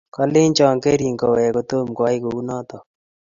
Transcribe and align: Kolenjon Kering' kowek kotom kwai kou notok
Kolenjon 0.15 0.75
Kering' 0.83 1.19
kowek 1.21 1.53
kotom 1.55 1.87
kwai 1.97 2.17
kou 2.23 2.39
notok 2.47 2.83